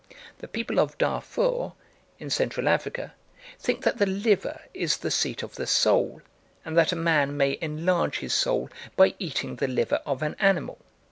The 0.39 0.47
people 0.47 0.79
of 0.79 0.97
Darfur, 0.97 1.73
in 2.17 2.31
Central 2.31 2.67
Africa, 2.67 3.13
think 3.59 3.83
that 3.83 3.99
the 3.99 4.07
liver 4.07 4.61
is 4.73 4.97
the 4.97 5.11
seat 5.11 5.43
of 5.43 5.53
the 5.53 5.67
soul, 5.67 6.23
and 6.65 6.75
that 6.75 6.91
a 6.91 6.95
man 6.95 7.37
may 7.37 7.59
enlarge 7.61 8.17
his 8.17 8.33
soul 8.33 8.71
by 8.95 9.13
eating 9.19 9.57
the 9.57 9.67
liver 9.67 10.01
of 10.03 10.23
an 10.23 10.35
animal. 10.39 10.79